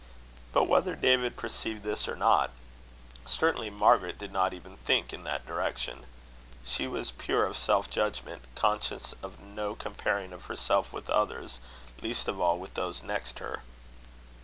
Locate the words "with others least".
10.91-12.27